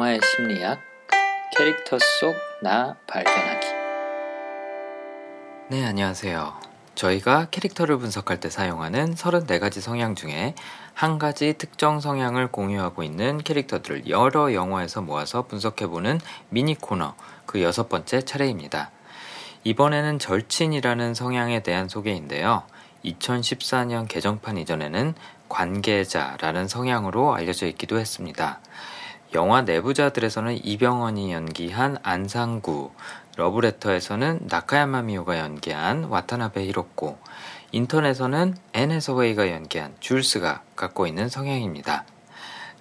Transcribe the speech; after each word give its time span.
영화의 0.00 0.20
심리학, 0.24 0.80
캐릭터 1.54 1.98
속 1.98 2.34
나 2.62 2.96
발견하기. 3.06 3.66
네, 5.68 5.84
안녕하세요. 5.84 6.54
저희가 6.94 7.48
캐릭터를 7.50 7.98
분석할 7.98 8.40
때 8.40 8.48
사용하는 8.48 9.14
34가지 9.14 9.82
성향 9.82 10.14
중에 10.14 10.54
한 10.94 11.18
가지 11.18 11.52
특정 11.52 12.00
성향을 12.00 12.50
공유하고 12.50 13.02
있는 13.02 13.42
캐릭터들을 13.42 14.08
여러 14.08 14.54
영화에서 14.54 15.02
모아서 15.02 15.42
분석해보는 15.42 16.20
미니 16.48 16.74
코너 16.74 17.14
그 17.44 17.60
여섯 17.60 17.90
번째 17.90 18.22
차례입니다. 18.22 18.90
이번에는 19.64 20.18
절친이라는 20.18 21.12
성향에 21.12 21.62
대한 21.62 21.90
소개인데요. 21.90 22.62
2014년 23.04 24.08
개정판 24.08 24.56
이전에는 24.56 25.14
관계자라는 25.50 26.68
성향으로 26.68 27.34
알려져 27.34 27.66
있기도 27.66 27.98
했습니다. 27.98 28.60
영화 29.32 29.62
내부자들에서는 29.62 30.64
이병헌이 30.64 31.32
연기한 31.32 31.96
안상구, 32.02 32.90
러브레터에서는 33.36 34.40
나카야마 34.50 35.02
미오가 35.02 35.38
연기한 35.38 36.04
와타나베 36.04 36.66
히로코, 36.66 37.16
인턴에서는 37.70 38.56
앤 38.72 38.90
해서웨이가 38.90 39.50
연기한 39.52 39.94
줄스가 40.00 40.62
갖고 40.74 41.06
있는 41.06 41.28
성향입니다. 41.28 42.04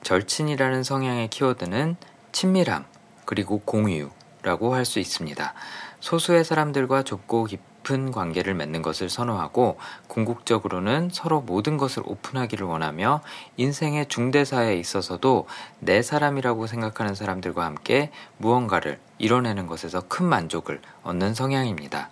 절친이라는 0.02 0.84
성향의 0.84 1.28
키워드는 1.28 1.98
친밀함, 2.32 2.86
그리고 3.26 3.60
공유라고 3.60 4.74
할 4.74 4.86
수 4.86 5.00
있습니다. 5.00 5.54
소수의 6.00 6.44
사람들과 6.46 7.04
좁고 7.04 7.46
깊은 7.46 8.12
관계를 8.12 8.54
맺는 8.54 8.82
것을 8.82 9.10
선호하고 9.10 9.78
궁극적으로는 10.08 11.10
서로 11.12 11.42
모든 11.42 11.78
것을 11.78 12.04
오픈하기를 12.06 12.66
원하며 12.66 13.22
인생의 13.58 14.08
중대사에 14.08 14.76
있어서도 14.78 15.48
내 15.80 16.02
사람이라고 16.02 16.68
생각하는 16.68 17.16
사람들과 17.16 17.66
함께 17.66 18.12
무언가를 18.38 19.00
이뤄내는 19.18 19.68
것에서 19.68 20.02
큰 20.08 20.26
만족을 20.26 20.82
얻는 21.04 21.34
성향입니다. 21.34 22.10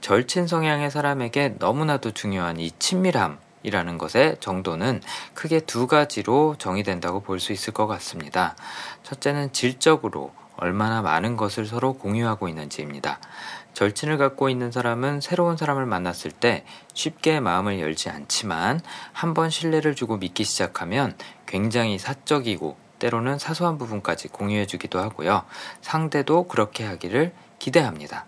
절친 0.00 0.46
성향의 0.46 0.90
사람에게 0.90 1.56
너무나도 1.58 2.12
중요한 2.12 2.60
이 2.60 2.70
친밀함 2.78 3.38
이라는 3.62 3.98
것의 3.98 4.36
정도는 4.38 5.00
크게 5.34 5.60
두 5.60 5.88
가지로 5.88 6.54
정의된다고 6.58 7.20
볼 7.20 7.40
수 7.40 7.52
있을 7.52 7.72
것 7.72 7.86
같습니다. 7.88 8.54
첫째는 9.02 9.52
질적으로 9.52 10.32
얼마나 10.56 11.02
많은 11.02 11.36
것을 11.36 11.66
서로 11.66 11.94
공유하고 11.94 12.48
있는지입니다. 12.48 13.18
절친을 13.74 14.16
갖고 14.16 14.48
있는 14.48 14.72
사람은 14.72 15.20
새로운 15.20 15.56
사람을 15.56 15.84
만났을 15.84 16.30
때 16.30 16.64
쉽게 16.94 17.40
마음을 17.40 17.78
열지 17.78 18.08
않지만 18.08 18.80
한번 19.12 19.50
신뢰를 19.50 19.94
주고 19.94 20.16
믿기 20.16 20.44
시작하면 20.44 21.14
굉장히 21.44 21.98
사적이고 21.98 22.76
때로는 22.98 23.38
사소한 23.38 23.76
부분까지 23.76 24.28
공유해주기도 24.28 24.98
하고요. 24.98 25.44
상대도 25.82 26.48
그렇게 26.48 26.84
하기를 26.86 27.34
기대합니다. 27.58 28.24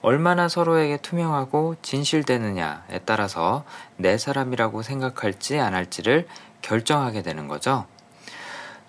얼마나 0.00 0.48
서로에게 0.48 0.98
투명하고 0.98 1.74
진실되느냐에 1.82 3.00
따라서 3.04 3.64
내 3.96 4.16
사람이라고 4.16 4.82
생각할지 4.82 5.58
안 5.58 5.74
할지를 5.74 6.28
결정하게 6.62 7.22
되는 7.22 7.48
거죠. 7.48 7.86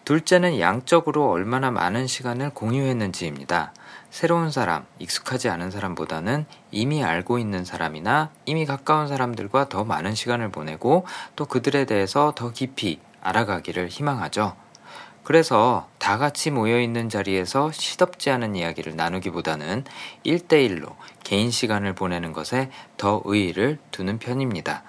둘째는 0.09 0.59
양적으로 0.59 1.29
얼마나 1.29 1.69
많은 1.69 2.07
시간을 2.07 2.49
공유했는지입니다. 2.55 3.75
새로운 4.09 4.49
사람, 4.49 4.87
익숙하지 4.97 5.49
않은 5.49 5.69
사람보다는 5.69 6.47
이미 6.71 7.03
알고 7.03 7.37
있는 7.37 7.63
사람이나 7.63 8.31
이미 8.47 8.65
가까운 8.65 9.07
사람들과 9.07 9.69
더 9.69 9.83
많은 9.83 10.15
시간을 10.15 10.49
보내고 10.49 11.05
또 11.35 11.45
그들에 11.45 11.85
대해서 11.85 12.33
더 12.35 12.51
깊이 12.51 12.99
알아가기를 13.21 13.89
희망하죠. 13.89 14.55
그래서 15.23 15.87
다 15.99 16.17
같이 16.17 16.49
모여 16.49 16.81
있는 16.81 17.07
자리에서 17.07 17.71
시덥지 17.71 18.31
않은 18.31 18.55
이야기를 18.55 18.95
나누기보다는 18.95 19.83
1대1로 20.25 20.95
개인 21.23 21.51
시간을 21.51 21.93
보내는 21.93 22.33
것에 22.33 22.71
더 22.97 23.21
의의를 23.25 23.77
두는 23.91 24.17
편입니다. 24.17 24.81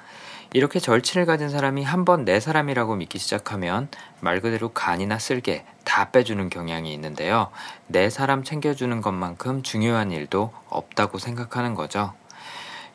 이렇게 0.53 0.81
절친을 0.81 1.27
가진 1.27 1.49
사람이 1.49 1.85
한 1.85 2.05
번 2.05 2.25
내 2.25 2.41
사람이라고 2.41 2.97
믿기 2.97 3.19
시작하면 3.19 3.89
말 4.21 4.41
그대로 4.41 4.71
간이나 4.71 5.19
쓸개 5.19 5.65
다 5.85 6.11
빼주는 6.11 6.51
경향이 6.51 6.93
있는데요. 6.95 7.51
내 7.87 8.11
사람 8.11 8.43
챙겨주는 8.43 9.01
것만큼 9.01 9.63
중요한 9.63 10.11
일도 10.11 10.53
없다고 10.69 11.19
생각하는 11.19 11.75
거죠. 11.75 12.15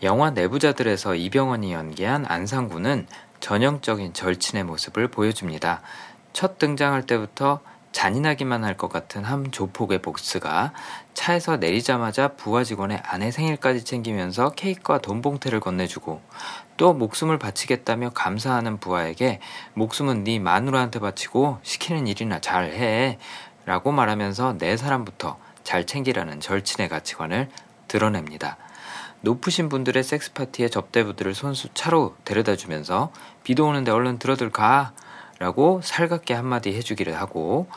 영화 0.03 0.31
내부자들에서 0.31 1.15
이병헌이 1.15 1.71
연기한 1.71 2.25
안상구는 2.27 3.07
전형적인 3.39 4.13
절친의 4.13 4.63
모습을 4.65 5.07
보여줍니다. 5.07 5.81
첫 6.33 6.57
등장할 6.59 7.03
때부터 7.03 7.61
잔인하기만 7.95 8.65
할 8.65 8.75
것 8.75 8.89
같은 8.89 9.23
한 9.23 9.53
조폭의 9.53 10.01
복스가 10.01 10.73
차에서 11.13 11.55
내리자마자 11.55 12.27
부하 12.27 12.65
직원의 12.65 13.01
아내 13.05 13.31
생일까지 13.31 13.85
챙기면서 13.85 14.49
케이크와 14.49 14.97
돈 14.97 15.21
봉투를 15.21 15.61
건네주고 15.61 16.21
또 16.75 16.93
목숨을 16.93 17.39
바치겠다며 17.39 18.09
감사하는 18.09 18.81
부하에게 18.81 19.39
목숨은 19.75 20.25
네 20.25 20.39
마누라한테 20.39 20.99
바치고 20.99 21.59
시키는 21.63 22.07
일이나 22.07 22.39
잘해 22.41 23.17
라고 23.63 23.93
말하면서 23.93 24.57
내 24.57 24.75
사람부터 24.75 25.37
잘 25.63 25.85
챙기라는 25.85 26.41
절친의 26.41 26.89
가치관을 26.89 27.49
드러냅니다. 27.87 28.57
높으신 29.21 29.69
분들의 29.69 30.03
섹스 30.03 30.33
파티에 30.33 30.67
접대부들을 30.67 31.33
손수 31.33 31.69
차로 31.73 32.17
데려다 32.25 32.57
주면서 32.57 33.13
비도 33.45 33.65
오는데 33.65 33.91
얼른 33.91 34.19
들어들 34.19 34.51
가 34.51 34.91
라고 35.39 35.81
살갑게 35.83 36.33
한마디 36.33 36.73
해주기를 36.73 37.19
하고 37.19 37.67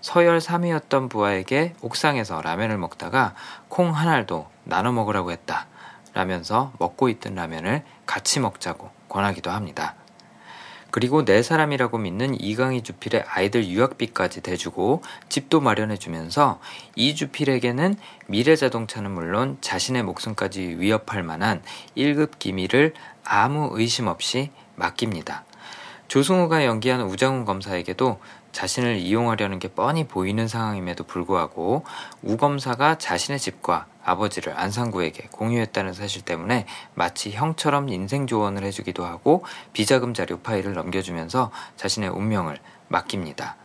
서열 0.00 0.38
3위였던 0.38 1.08
부하에게 1.08 1.74
옥상에서 1.80 2.42
라면을 2.42 2.78
먹다가 2.78 3.34
콩한 3.68 4.08
알도 4.08 4.48
나눠 4.64 4.92
먹으라고 4.92 5.32
했다. 5.32 5.66
라면서 6.12 6.72
먹고 6.78 7.08
있던 7.08 7.34
라면을 7.34 7.82
같이 8.06 8.40
먹자고 8.40 8.90
권하기도 9.08 9.50
합니다. 9.50 9.94
그리고 10.90 11.26
내 11.26 11.42
사람이라고 11.42 11.98
믿는 11.98 12.40
이강희 12.40 12.82
주필의 12.82 13.24
아이들 13.28 13.68
유학비까지 13.68 14.40
대주고 14.40 15.02
집도 15.28 15.60
마련해주면서 15.60 16.58
이 16.94 17.14
주필에게는 17.14 17.96
미래 18.28 18.56
자동차는 18.56 19.10
물론 19.10 19.58
자신의 19.60 20.04
목숨까지 20.04 20.76
위협할 20.78 21.22
만한 21.22 21.62
1급 21.96 22.38
기밀을 22.38 22.94
아무 23.24 23.68
의심 23.72 24.06
없이 24.06 24.50
맡깁니다. 24.76 25.44
조승우가 26.08 26.64
연기한 26.64 27.02
우장훈 27.02 27.44
검사에게도 27.44 28.20
자신을 28.52 28.96
이용하려는 28.96 29.58
게 29.58 29.68
뻔히 29.68 30.06
보이는 30.06 30.46
상황임에도 30.46 31.04
불구하고 31.04 31.84
우 32.22 32.36
검사가 32.36 32.98
자신의 32.98 33.38
집과 33.38 33.86
아버지를 34.04 34.58
안상구에게 34.58 35.28
공유했다는 35.32 35.92
사실 35.92 36.22
때문에 36.22 36.64
마치 36.94 37.32
형처럼 37.32 37.88
인생 37.88 38.26
조언을 38.26 38.62
해주기도 38.62 39.04
하고 39.04 39.44
비자금 39.72 40.14
자료 40.14 40.38
파일을 40.38 40.74
넘겨주면서 40.74 41.50
자신의 41.76 42.10
운명을 42.10 42.58
맡깁니다. 42.88 43.56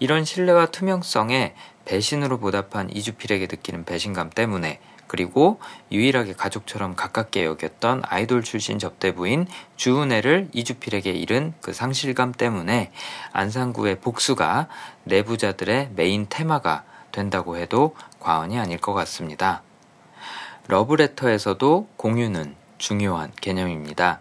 이런 0.00 0.24
신뢰와 0.24 0.66
투명성에 0.66 1.54
배신으로 1.84 2.38
보답한 2.38 2.90
이 2.90 2.96
주필에게 2.96 3.46
느끼는 3.50 3.84
배신감 3.84 4.30
때문에 4.30 4.80
그리고 5.08 5.58
유일하게 5.90 6.34
가족처럼 6.34 6.94
가깝게 6.94 7.44
여겼던 7.44 8.02
아이돌 8.04 8.44
출신 8.44 8.78
접대부인 8.78 9.46
주은혜를 9.76 10.50
이 10.52 10.58
주필에게 10.58 11.10
잃은 11.10 11.54
그 11.60 11.72
상실감 11.72 12.32
때문에 12.32 12.92
안상구의 13.32 14.00
복수가 14.00 14.68
내부자들의 15.04 15.90
메인 15.96 16.26
테마가 16.28 16.84
된다고 17.10 17.56
해도 17.56 17.96
과언이 18.20 18.58
아닐 18.58 18.78
것 18.78 18.92
같습니다. 18.92 19.62
러브레터에서도 20.68 21.88
공유는 21.96 22.54
중요한 22.76 23.32
개념입니다. 23.40 24.20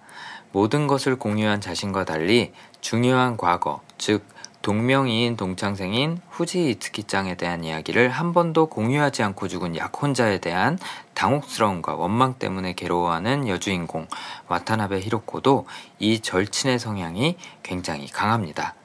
모든 0.54 0.88
것을 0.88 1.18
공유한 1.18 1.60
자신과 1.62 2.06
달리 2.06 2.54
중요한 2.80 3.36
과거, 3.36 3.82
즉 3.98 4.24
동명이인 4.68 5.38
동창생인 5.38 6.20
후지 6.30 6.72
이츠키짱에 6.72 7.36
대한 7.36 7.64
이야기를 7.64 8.10
한 8.10 8.34
번도 8.34 8.66
공유하지 8.66 9.24
않고 9.24 9.48
죽은 9.48 9.78
약혼자에 9.78 10.40
대한 10.40 10.78
당혹스러움과 11.14 11.96
원망 11.96 12.34
때문에 12.34 12.74
괴로워하는 12.74 13.48
여주인공 13.48 14.10
와타나베 14.50 15.00
히로코도 15.00 15.68
이 16.00 16.20
절친의 16.20 16.80
성향이 16.80 17.38
굉장히 17.64 18.08
강합니다. 18.08 18.76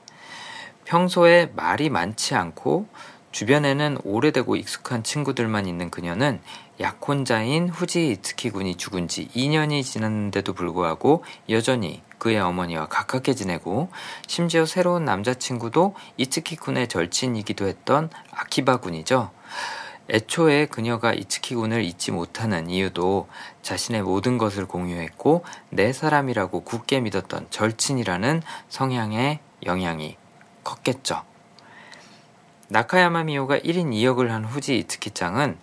평소에 0.85 1.51
말이 1.57 1.91
많지 1.91 2.37
않고 2.37 2.87
주변에는 3.33 3.99
오래되고 4.05 4.55
익숙한 4.55 5.03
친구들만 5.03 5.67
있는 5.67 5.91
그녀는 5.91 6.41
약혼자인 6.79 7.69
후지 7.69 8.13
이츠키 8.13 8.51
군이 8.51 8.77
죽은 8.77 9.09
지 9.09 9.27
2년이 9.35 9.83
지났는데도 9.83 10.53
불구하고 10.53 11.25
여전히 11.49 12.03
그의 12.23 12.39
어머니와 12.39 12.87
가깝게 12.87 13.35
지내고 13.35 13.91
심지어 14.29 14.65
새로운 14.65 15.05
남자친구도 15.05 15.97
이츠키 16.19 16.55
군의 16.55 16.87
절친이기도 16.87 17.67
했던 17.67 18.11
아키바 18.31 18.77
군이죠. 18.77 19.33
애초에 20.09 20.67
그녀가 20.67 21.13
이츠키 21.13 21.57
군을 21.57 21.83
잊지 21.83 22.13
못하는 22.13 22.71
이유도 22.71 23.29
자신의 23.63 24.03
모든 24.03 24.39
것을 24.39 24.67
공유했고 24.67 25.45
내 25.71 25.93
사람이라고 25.93 26.61
굳게 26.63 27.01
믿었던 27.01 27.49
절친이라는 27.51 28.43
성향의 28.69 29.41
영향이 29.67 30.17
컸겠죠. 30.63 31.25
나카야마 32.69 33.25
미오가 33.25 33.59
1인 33.59 33.91
2역을 33.91 34.29
한 34.29 34.45
후지 34.45 34.79
이츠키짱은 34.79 35.59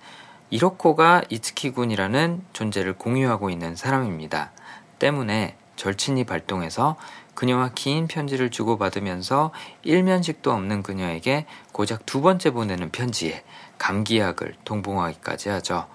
이로코가 0.49 1.23
이츠키 1.29 1.69
군이라는 1.69 2.43
존재를 2.51 2.97
공유하고 2.97 3.49
있는 3.49 3.77
사람입니다. 3.77 4.51
때문에 4.99 5.55
절친이 5.79 6.25
발동해서 6.25 6.97
그녀와 7.35 7.71
긴 7.73 8.07
편지를 8.07 8.51
주고받으면서 8.51 9.51
일면식도 9.83 10.51
없는 10.51 10.83
그녀에게 10.83 11.45
고작 11.71 12.05
두 12.05 12.19
번째 12.19 12.51
보내는 12.51 12.91
편지에 12.91 13.45
감기약을 13.77 14.55
동봉하기까지 14.65 15.47
하죠. 15.47 15.87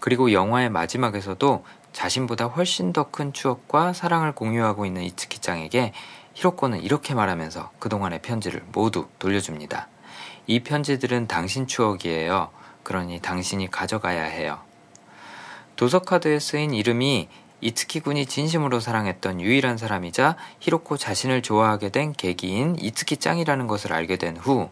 그리고 0.00 0.32
영화의 0.32 0.70
마지막에서도 0.70 1.64
자신보다 1.92 2.46
훨씬 2.46 2.94
더 2.94 3.10
큰 3.10 3.34
추억과 3.34 3.92
사랑을 3.92 4.34
공유하고 4.34 4.86
있는 4.86 5.02
이츠키짱에게 5.02 5.92
히로코는 6.32 6.80
이렇게 6.80 7.12
말하면서 7.12 7.72
그동안의 7.78 8.22
편지를 8.22 8.64
모두 8.72 9.08
돌려줍니다. 9.18 9.88
이 10.46 10.60
편지들은 10.60 11.26
당신 11.26 11.66
추억이에요. 11.66 12.48
그러니 12.82 13.20
당신이 13.20 13.70
가져가야 13.70 14.24
해요. 14.24 14.60
도서카드에 15.76 16.38
쓰인 16.38 16.72
이름이 16.72 17.28
이츠키 17.60 18.00
군이 18.00 18.26
진심으로 18.26 18.78
사랑했던 18.78 19.40
유일한 19.40 19.78
사람이자 19.78 20.36
히로코 20.60 20.96
자신을 20.96 21.42
좋아하게 21.42 21.88
된 21.88 22.12
계기인 22.12 22.76
이츠키 22.78 23.16
짱이라는 23.16 23.66
것을 23.66 23.92
알게 23.92 24.16
된 24.16 24.36
후 24.36 24.70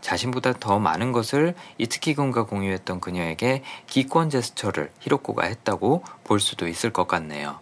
자신보다 0.00 0.52
더 0.60 0.78
많은 0.78 1.10
것을 1.10 1.54
이츠키 1.78 2.14
군과 2.14 2.44
공유했던 2.46 3.00
그녀에게 3.00 3.64
기권 3.88 4.30
제스처를 4.30 4.92
히로코가 5.00 5.46
했다고 5.46 6.04
볼 6.22 6.38
수도 6.38 6.68
있을 6.68 6.92
것 6.92 7.08
같네요. 7.08 7.58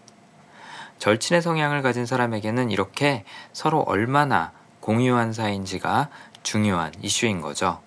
절친의 0.99 1.41
성향을 1.41 1.81
가진 1.83 2.05
사람에게는 2.05 2.71
이렇게 2.71 3.25
서로 3.53 3.81
얼마나 3.81 4.53
공유한 4.81 5.33
사이인지가 5.33 6.11
중요한 6.43 6.93
이슈인 7.01 7.41
거죠. 7.41 7.81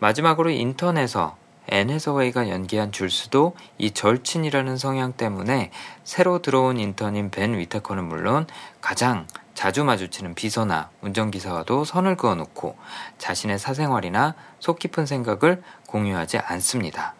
마지막으로 0.00 0.50
인턴에서 0.50 1.36
앤 1.68 1.90
해서웨이가 1.90 2.48
연기한 2.48 2.92
줄스도 2.92 3.54
이 3.78 3.90
절친이라는 3.90 4.76
성향 4.76 5.12
때문에 5.12 5.70
새로 6.04 6.40
들어온 6.42 6.78
인턴인 6.78 7.30
벤 7.30 7.56
위테커는 7.56 8.04
물론 8.04 8.46
가장 8.80 9.26
자주 9.54 9.84
마주치는 9.84 10.34
비서나 10.34 10.90
운전기사와도 11.00 11.84
선을 11.84 12.16
그어놓고 12.16 12.76
자신의 13.18 13.58
사생활이나 13.58 14.34
속 14.58 14.78
깊은 14.78 15.06
생각을 15.06 15.62
공유하지 15.86 16.38
않습니다. 16.38 17.14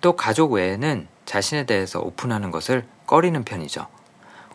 또 0.00 0.16
가족 0.16 0.52
외에는 0.52 1.08
자신에 1.24 1.64
대해서 1.64 2.00
오픈하는 2.00 2.50
것을 2.50 2.86
꺼리는 3.06 3.44
편이죠. 3.44 3.86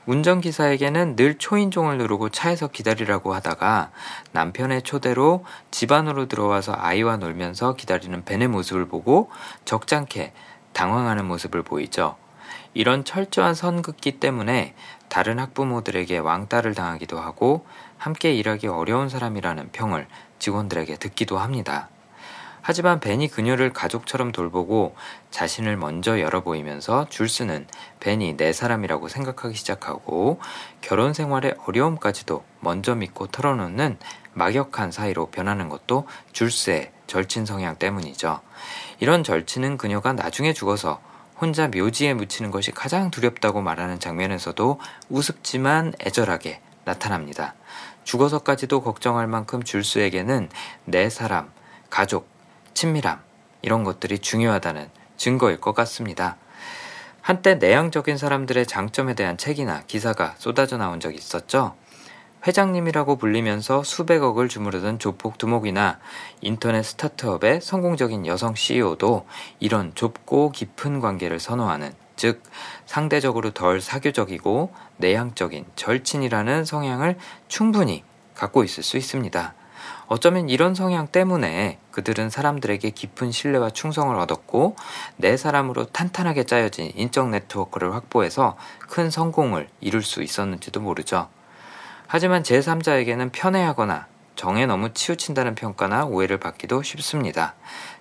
운전기사에게는 0.10 1.16
늘 1.16 1.38
초인종을 1.38 2.00
누르고 2.00 2.30
차에서 2.30 2.70
기다리라고 2.70 3.36
하다가 3.36 3.92
남편의 4.32 4.82
초대로 4.82 5.46
집 5.70 5.92
안으로 5.92 6.28
들어와서 6.28 6.74
아이와 6.76 7.18
놀면서 7.18 7.76
기다리는 7.76 8.26
벤의 8.26 8.48
모습을 8.48 8.88
보고 8.88 9.30
적잖게 9.66 10.34
당황하는 10.74 11.26
모습을 11.26 11.62
보이죠. 11.62 12.16
이런 12.74 13.06
철저한 13.06 13.54
선긋기 13.54 14.20
때문에 14.20 14.74
다른 15.10 15.38
학부모들에게 15.38 16.18
왕따를 16.18 16.74
당하기도 16.74 17.20
하고 17.20 17.68
함께 18.00 18.34
일하기 18.34 18.66
어려운 18.68 19.10
사람이라는 19.10 19.70
평을 19.72 20.08
직원들에게 20.40 20.96
듣기도 20.96 21.38
합니다. 21.38 21.88
하지만 22.69 23.00
벤이 23.00 23.30
그녀를 23.30 23.74
가족처럼 23.74 24.31
돌보고 24.31 24.95
자신을 25.31 25.75
먼저 25.75 26.19
열어보이면서 26.19 27.10
줄스는 27.10 27.66
벤이 28.00 28.38
내 28.38 28.54
사람이라고 28.54 29.07
생각하기 29.07 29.56
시작하고 29.56 30.39
결혼 30.80 31.16
생활의 31.16 31.56
어려움까지도 31.66 32.44
먼저 32.60 32.94
믿고 32.94 33.25
털어놓는 33.25 33.98
막역한 34.33 34.92
사이로 34.92 35.31
변하는 35.31 35.68
것도 35.68 36.07
줄스의 36.31 36.92
절친 37.07 37.48
성향 37.48 37.75
때문이죠. 37.75 38.39
이런 39.00 39.24
절친은 39.24 39.80
그녀가 39.80 40.13
나중에 40.13 40.54
죽어서 40.54 41.01
혼자 41.42 41.69
묘지에 41.69 42.13
묻히는 42.13 42.51
것이 42.51 42.69
가장 42.69 43.10
두렵다고 43.10 43.62
말하는 43.62 44.00
장면에서도 44.00 44.80
우습지만 45.10 45.94
애절하게 46.06 46.62
나타납니다. 46.86 47.56
죽어서까지도 48.04 48.83
걱정할 48.83 49.25
만큼 49.25 49.63
줄스에게는 49.63 50.50
내 50.86 51.10
사람, 51.10 51.50
가족, 51.89 52.38
친밀함, 52.80 53.20
이런 53.62 53.84
것들이 53.84 54.20
중요하다는 54.20 54.90
증거일 55.18 55.60
것 55.60 55.76
같습니다. 55.76 56.38
한때 57.20 57.56
내향적인 57.56 58.18
사람들의 58.18 58.68
장점에 58.68 59.16
대한 59.16 59.36
책이나 59.38 59.84
기사가 59.86 60.36
쏟아져 60.38 60.78
나온 60.78 61.02
적이 61.02 61.18
있었죠. 61.18 61.76
회장님이라고 62.48 63.18
불리면서 63.18 63.84
수백억을 63.84 64.48
주무르던 64.48 64.98
조폭 64.98 65.38
두목이나 65.38 66.00
인터넷 66.40 66.84
스타트업의 66.84 67.60
성공적인 67.60 68.26
여성 68.26 68.56
CEO도 68.56 69.25
이런 69.60 69.94
좁고 69.94 70.54
깊은 70.54 71.02
관계를 71.02 71.42
선호하는, 71.42 71.92
즉, 72.16 72.42
상대적으로 72.86 73.52
덜 73.52 73.82
사교적이고 73.82 74.74
내향적인 74.96 75.66
절친이라는 75.75 76.64
성향을 76.64 77.18
충분히 77.50 78.06
갖고 78.36 78.64
있을 78.64 78.84
수 78.84 78.96
있습니다. 78.96 79.59
어쩌면 80.10 80.50
이런 80.50 80.74
성향 80.74 81.08
때문에 81.08 81.78
그들은 81.92 82.32
사람들에게 82.32 82.90
깊은 82.90 83.32
신뢰와 83.32 83.70
충성을 83.70 84.16
얻었고 84.16 84.76
내 85.18 85.38
사람으로 85.38 85.86
탄탄하게 85.86 86.46
짜여진 86.46 86.92
인적 86.96 87.30
네트워크를 87.30 87.94
확보해서 87.94 88.58
큰 88.80 89.12
성공을 89.12 89.70
이룰 89.82 90.02
수 90.02 90.24
있었는지도 90.24 90.82
모르죠. 90.82 91.30
하지만 92.08 92.42
제3자에게는 92.42 93.32
편애하거나 93.32 94.08
정에 94.36 94.66
너무 94.66 94.94
치우친다는 94.94 95.54
평가나 95.54 96.06
오해를 96.06 96.40
받기도 96.40 96.82
쉽습니다. 96.82 97.54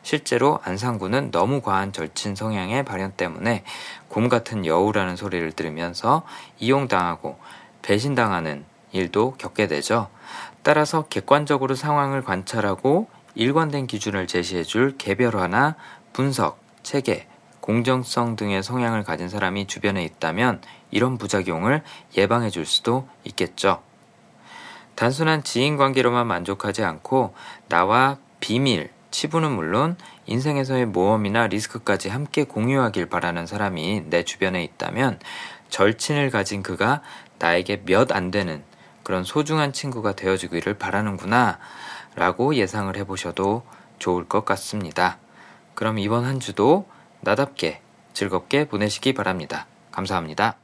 실제로 0.02 0.60
안상구는 0.62 1.30
너무 1.30 1.60
과한 1.60 1.92
절친 1.92 2.36
성향의 2.36 2.86
발현 2.86 3.12
때문에 3.12 3.64
곰 4.08 4.30
같은 4.30 4.64
여우라는 4.64 5.16
소리를 5.16 5.52
들으면서 5.52 6.22
이용당하고 6.58 7.38
배신당하는 7.82 8.64
일도 8.92 9.34
겪게 9.36 9.66
되죠. 9.66 10.08
따라서 10.62 11.04
객관적으로 11.08 11.74
상황을 11.74 12.22
관찰하고 12.22 13.08
일관된 13.34 13.86
기준을 13.86 14.26
제시해 14.26 14.64
줄 14.64 14.96
개별화나 14.98 15.76
분석, 16.12 16.60
체계, 16.82 17.26
공정성 17.60 18.36
등의 18.36 18.62
성향을 18.62 19.04
가진 19.04 19.28
사람이 19.28 19.66
주변에 19.66 20.02
있다면 20.04 20.62
이런 20.90 21.18
부작용을 21.18 21.82
예방해 22.16 22.50
줄 22.50 22.64
수도 22.64 23.08
있겠죠. 23.24 23.82
단순한 24.94 25.44
지인 25.44 25.76
관계로만 25.76 26.26
만족하지 26.26 26.82
않고 26.82 27.34
나와 27.68 28.16
비밀, 28.40 28.90
치부는 29.10 29.52
물론 29.52 29.96
인생에서의 30.26 30.86
모험이나 30.86 31.46
리스크까지 31.46 32.08
함께 32.08 32.44
공유하길 32.44 33.06
바라는 33.06 33.46
사람이 33.46 34.04
내 34.06 34.24
주변에 34.24 34.62
있다면 34.64 35.20
절친을 35.70 36.30
가진 36.30 36.62
그가 36.62 37.02
나에게 37.38 37.82
몇 37.84 38.12
안 38.12 38.30
되는 38.30 38.64
그런 39.08 39.24
소중한 39.24 39.72
친구가 39.72 40.12
되어주기를 40.16 40.74
바라는구나 40.74 41.58
라고 42.14 42.54
예상을 42.54 42.94
해보셔도 42.94 43.62
좋을 43.98 44.28
것 44.28 44.44
같습니다. 44.44 45.16
그럼 45.74 45.98
이번 45.98 46.26
한 46.26 46.40
주도 46.40 46.86
나답게 47.22 47.80
즐겁게 48.12 48.68
보내시기 48.68 49.14
바랍니다. 49.14 49.66
감사합니다. 49.92 50.56